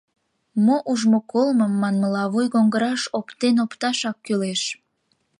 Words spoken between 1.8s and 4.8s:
манмыла, вуйгоҥгыраш оптен-опташак кӱлеш.